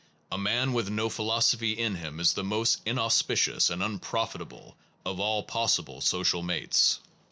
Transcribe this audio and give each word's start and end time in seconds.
A 0.31 0.37
man 0.39 0.73
with 0.73 0.89
no 0.89 1.09
philosophy 1.09 1.73
in 1.73 1.93
him 1.93 2.19
is 2.19 2.33
the 2.33 2.43
most 2.43 2.81
inauspicious 2.87 3.69
and 3.69 3.83
unprofitable 3.83 4.75
of 5.05 5.19
all 5.19 5.43
possible 5.43 6.01
social 6.01 6.41
mates. 6.41 6.99